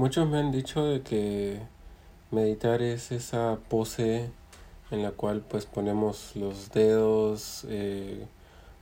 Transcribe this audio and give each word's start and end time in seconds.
Muchos 0.00 0.26
me 0.26 0.38
han 0.38 0.50
dicho 0.50 0.86
de 0.86 1.02
que 1.02 1.60
meditar 2.30 2.80
es 2.80 3.12
esa 3.12 3.58
pose 3.68 4.30
en 4.90 5.02
la 5.02 5.10
cual 5.10 5.42
pues 5.42 5.66
ponemos 5.66 6.34
los 6.36 6.70
dedos, 6.70 7.66
eh, 7.68 8.26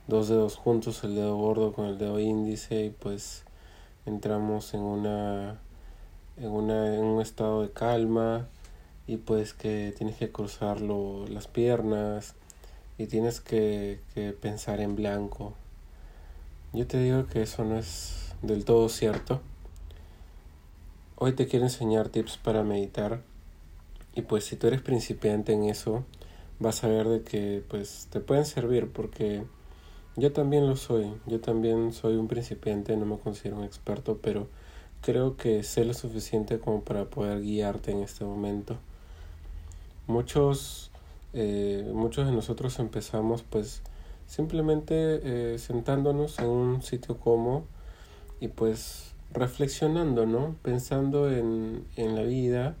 dos 0.07 0.29
dedos 0.29 0.55
juntos, 0.55 1.03
el 1.03 1.15
dedo 1.15 1.35
gordo 1.35 1.73
con 1.73 1.87
el 1.87 1.97
dedo 1.97 2.21
índice 2.21 2.85
y 2.85 2.89
pues 2.91 3.43
entramos 4.05 4.73
en 4.73 4.79
una 4.79 5.59
en, 6.37 6.51
una, 6.51 6.95
en 6.95 7.03
un 7.03 7.21
estado 7.21 7.63
de 7.63 7.71
calma 7.71 8.47
y 9.05 9.17
pues 9.17 9.53
que 9.53 9.93
tienes 9.97 10.15
que 10.15 10.31
cruzar 10.31 10.79
las 10.79 11.47
piernas 11.47 12.35
y 12.97 13.07
tienes 13.07 13.41
que, 13.41 13.99
que 14.13 14.31
pensar 14.31 14.79
en 14.79 14.95
blanco. 14.95 15.53
Yo 16.71 16.87
te 16.87 16.97
digo 16.97 17.27
que 17.27 17.41
eso 17.41 17.65
no 17.65 17.77
es 17.77 18.33
del 18.41 18.63
todo 18.63 18.87
cierto. 18.87 19.41
Hoy 21.21 21.33
te 21.33 21.47
quiero 21.47 21.65
enseñar 21.65 22.07
tips 22.07 22.37
para 22.37 22.63
meditar 22.63 23.19
y 24.15 24.21
pues 24.21 24.45
si 24.45 24.55
tú 24.55 24.67
eres 24.67 24.81
principiante 24.81 25.51
en 25.51 25.65
eso 25.65 26.05
vas 26.59 26.85
a 26.85 26.87
ver 26.87 27.09
de 27.09 27.23
que 27.23 27.61
pues 27.67 28.07
te 28.09 28.21
pueden 28.21 28.45
servir 28.45 28.89
porque 28.89 29.43
yo 30.15 30.31
también 30.31 30.65
lo 30.65 30.77
soy, 30.77 31.13
yo 31.25 31.41
también 31.41 31.91
soy 31.91 32.15
un 32.15 32.29
principiante, 32.29 32.95
no 32.95 33.05
me 33.05 33.17
considero 33.17 33.57
un 33.57 33.65
experto, 33.65 34.19
pero 34.21 34.47
creo 35.01 35.35
que 35.35 35.61
sé 35.63 35.83
lo 35.83 35.93
suficiente 35.93 36.57
como 36.57 36.85
para 36.85 37.09
poder 37.09 37.41
guiarte 37.41 37.91
en 37.91 37.99
este 37.99 38.23
momento. 38.23 38.77
Muchos, 40.07 40.89
eh, 41.33 41.91
muchos 41.93 42.27
de 42.27 42.31
nosotros 42.31 42.79
empezamos 42.79 43.43
pues 43.43 43.81
simplemente 44.25 44.93
eh, 44.95 45.59
sentándonos 45.59 46.39
en 46.39 46.47
un 46.47 46.81
sitio 46.81 47.17
cómodo 47.17 47.65
y 48.39 48.47
pues 48.47 49.09
reflexionando, 49.31 50.25
¿no? 50.25 50.55
Pensando 50.61 51.31
en, 51.31 51.85
en 51.95 52.15
la 52.15 52.23
vida, 52.23 52.75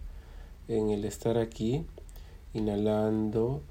en 0.67 0.89
el 0.89 1.05
estar 1.05 1.37
aquí, 1.37 1.85
inhalando 2.53 3.61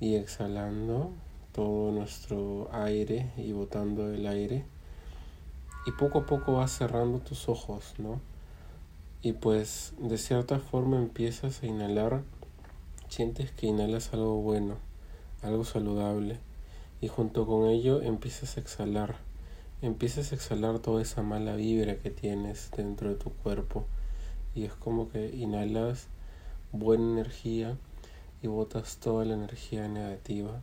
y 0.00 0.14
exhalando 0.14 1.10
todo 1.52 1.92
nuestro 1.92 2.68
aire 2.72 3.30
y 3.36 3.52
botando 3.52 4.12
el 4.12 4.26
aire. 4.26 4.64
Y 5.86 5.92
poco 5.92 6.20
a 6.20 6.26
poco 6.26 6.54
vas 6.54 6.76
cerrando 6.76 7.18
tus 7.18 7.48
ojos, 7.48 7.94
¿no? 7.98 8.20
Y 9.20 9.34
pues 9.34 9.92
de 9.98 10.18
cierta 10.18 10.58
forma 10.58 10.98
empiezas 10.98 11.62
a 11.62 11.66
inhalar, 11.66 12.22
sientes 13.08 13.52
que 13.52 13.66
inhalas 13.66 14.12
algo 14.12 14.40
bueno, 14.40 14.76
algo 15.42 15.64
saludable. 15.64 16.38
Y 17.00 17.08
junto 17.08 17.46
con 17.46 17.68
ello 17.68 18.00
empiezas 18.02 18.56
a 18.56 18.60
exhalar 18.60 19.16
empiezas 19.82 20.30
a 20.30 20.36
exhalar 20.36 20.78
toda 20.78 21.02
esa 21.02 21.22
mala 21.22 21.56
vibra 21.56 21.96
que 21.96 22.10
tienes 22.10 22.70
dentro 22.76 23.08
de 23.08 23.16
tu 23.16 23.30
cuerpo 23.30 23.84
y 24.54 24.64
es 24.64 24.72
como 24.74 25.10
que 25.10 25.34
inhalas 25.34 26.06
buena 26.70 27.04
energía 27.04 27.76
y 28.42 28.46
botas 28.46 28.98
toda 28.98 29.24
la 29.24 29.34
energía 29.34 29.88
negativa. 29.88 30.60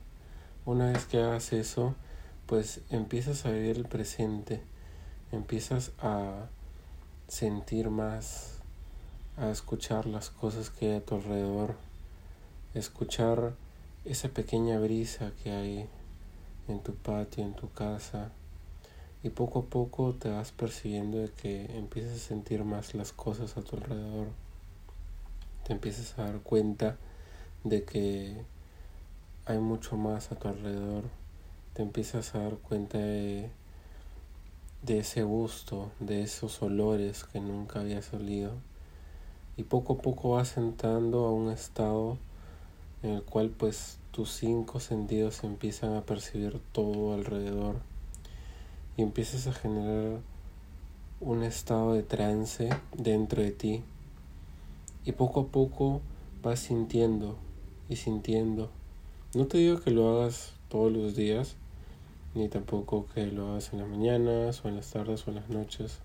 Una 0.66 0.92
vez 0.92 1.06
que 1.06 1.22
hagas 1.22 1.52
eso, 1.52 1.95
pues 2.45 2.80
empiezas 2.90 3.45
a 3.45 3.52
vivir 3.52 3.75
el 3.75 3.86
presente, 3.86 4.62
empiezas 5.34 5.92
a 6.00 6.47
sentir 7.28 7.90
más, 7.90 8.59
a 9.38 9.50
escuchar 9.50 10.06
las 10.06 10.30
cosas 10.30 10.70
que 10.70 10.92
hay 10.92 10.97
a 10.97 11.06
tu 11.06 11.16
alrededor, 11.16 11.75
escuchar 12.73 13.53
esa 14.06 14.30
pequeña 14.30 14.80
brisa 14.80 15.31
que 15.44 15.52
hay 15.52 15.90
en 16.70 16.80
tu 16.81 16.95
patio, 16.95 17.44
en 17.44 17.53
tu 17.53 17.70
casa, 17.72 18.31
y 19.22 19.30
poco 19.30 19.59
a 19.59 19.64
poco 19.64 20.14
te 20.14 20.30
vas 20.30 20.52
percibiendo 20.52 21.17
de 21.17 21.30
que 21.30 21.66
empiezas 21.78 22.14
a 22.14 22.28
sentir 22.28 22.64
más 22.64 22.94
las 22.94 23.12
cosas 23.12 23.58
a 23.58 23.62
tu 23.62 23.75
alrededor. 23.75 24.28
Te 25.66 25.73
empiezas 25.73 26.17
a 26.17 26.23
dar 26.23 26.39
cuenta 26.39 26.98
de 27.66 27.84
que 27.84 28.42
hay 29.45 29.58
mucho 29.59 29.97
más 29.97 30.31
a 30.31 30.36
tu 30.36 30.47
alrededor. 30.47 31.03
Te 31.74 31.81
empiezas 31.81 32.34
a 32.34 32.40
dar 32.40 32.56
cuenta 32.56 32.97
de, 32.97 33.50
de 34.84 35.00
ese 35.00 35.24
gusto, 35.24 35.91
de 36.00 36.24
esos 36.24 36.62
olores 36.62 37.25
que 37.25 37.41
nunca 37.41 37.81
habías 37.81 38.13
olido. 38.13 38.53
Y 39.57 39.63
poco 39.63 39.94
a 39.94 39.97
poco 39.97 40.31
vas 40.31 40.56
entrando 40.56 41.25
a 41.25 41.31
un 41.34 41.51
estado 41.51 42.18
en 43.03 43.12
el 43.12 43.24
cual 43.24 43.50
pues 43.50 43.97
tus 44.12 44.31
cinco 44.31 44.80
sentidos 44.80 45.44
empiezan 45.44 45.96
a 45.96 46.06
percibir 46.06 46.62
todo 46.72 47.13
alrededor 47.13 47.88
y 49.00 49.02
empiezas 49.02 49.48
a 49.48 49.54
generar 49.54 50.20
un 51.22 51.44
estado 51.44 51.94
de 51.94 52.04
trance 52.04 52.68
dentro 52.98 53.42
de 53.42 53.52
ti 53.52 53.82
y 55.06 55.14
poco 55.14 55.40
a 55.40 55.46
poco 55.46 56.02
vas 56.44 56.60
sintiendo 56.60 57.38
y 57.88 57.96
sintiendo. 57.96 58.70
No 59.36 59.48
te 59.48 59.60
digo 59.60 59.80
que 59.80 59.92
lo 59.92 60.10
hagas 60.10 60.52
todos 60.68 60.92
los 60.92 61.16
días, 61.16 61.56
ni 62.36 62.50
tampoco 62.50 63.06
que 63.14 63.26
lo 63.28 63.52
hagas 63.52 63.72
en 63.72 63.80
las 63.80 63.88
mañanas 63.88 64.66
o 64.66 64.68
en 64.68 64.76
las 64.76 64.92
tardes 64.92 65.26
o 65.26 65.30
en 65.30 65.38
las 65.38 65.48
noches. 65.48 66.00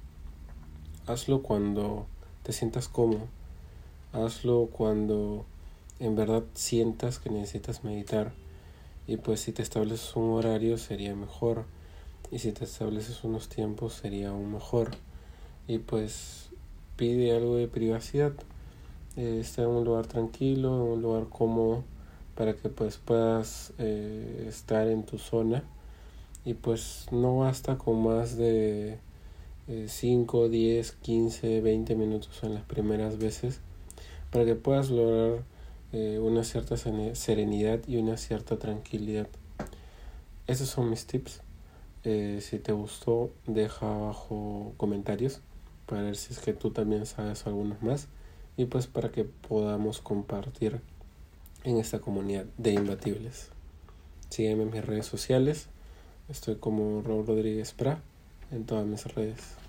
Hazlo 1.09 1.43
cuando 1.43 2.07
te 2.45 2.53
sientas 2.53 2.87
cómodo. 2.87 3.27
Hazlo 4.13 4.69
cuando 4.71 5.45
en 5.99 6.15
verdad 6.15 6.45
sientas 6.55 7.19
que 7.19 7.31
necesitas 7.31 7.83
meditar. 7.83 8.35
Y 9.09 9.17
pues 9.17 9.41
si 9.41 9.51
te 9.51 9.63
estableces 9.63 10.15
un 10.15 10.31
horario 10.31 10.79
sería 10.79 11.17
mejor 11.17 11.65
y 12.35 12.41
si 12.41 12.51
te 12.51 12.65
estableces 12.65 13.23
unos 13.23 13.49
tiempos 13.49 13.93
sería 13.93 14.31
aún 14.31 14.53
mejor 14.53 14.91
y 15.69 15.79
pues 15.79 16.49
pide 16.97 17.35
algo 17.35 17.55
de 17.55 17.69
privacidad 17.69 18.33
eh, 19.17 19.39
está 19.41 19.63
en 19.63 19.69
un 19.69 19.85
lugar 19.85 20.09
tranquilo 20.09 20.75
en 20.75 20.93
un 20.95 21.03
lugar 21.03 21.29
cómodo 21.29 21.85
para 22.35 22.55
que 22.55 22.69
pues 22.69 22.97
puedas 22.97 23.73
eh, 23.79 24.47
estar 24.49 24.89
en 24.89 25.05
tu 25.05 25.19
zona 25.19 25.63
y 26.45 26.55
pues 26.55 27.07
no 27.13 27.39
basta 27.39 27.79
con 27.79 28.03
más 28.03 28.37
de 28.37 28.99
5, 29.87 30.49
10, 30.49 30.93
15, 30.93 31.61
20 31.61 31.95
minutos 31.95 32.41
en 32.43 32.55
las 32.55 32.65
primeras 32.65 33.17
veces 33.17 33.61
para 34.33 34.45
que 34.45 34.57
puedas 34.57 34.91
lograr 34.91 35.45
eh, 35.93 36.19
una 36.21 36.43
cierta 36.43 36.77
serenidad 36.77 37.79
y 37.87 37.97
una 37.97 38.17
cierta 38.17 38.59
tranquilidad. 38.59 39.29
Esos 40.49 40.69
son 40.69 40.91
mis 40.91 41.07
tips. 41.07 41.41
Eh, 42.05 42.41
si 42.43 42.59
te 42.59 42.73
gustó, 42.73 43.31
deja 43.47 43.87
abajo 43.87 44.75
comentarios 44.77 45.41
para 45.87 46.03
ver 46.03 46.17
si 46.17 46.33
es 46.33 46.39
que 46.39 46.53
tú 46.53 46.71
también 46.71 47.07
sabes 47.07 47.47
algunos 47.47 47.83
más 47.83 48.09
y 48.57 48.67
pues 48.67 48.87
para 48.87 49.11
que 49.11 49.25
podamos 49.25 50.01
compartir 50.01 50.81
en 51.65 51.79
esta 51.79 52.01
comunidad 52.01 52.45
de 52.59 52.73
imbatibles. 52.73 53.49
Sígueme 54.29 54.65
en 54.65 54.71
mis 54.71 54.85
redes 54.85 55.07
sociales. 55.07 55.67
Estoy 56.29 56.57
como 56.57 57.03
Raúl 57.03 57.27
Rodríguez 57.27 57.73
Pra 57.73 58.01
en 58.51 58.65
todas 58.65 58.87
mis 58.87 59.05
redes. 59.15 59.64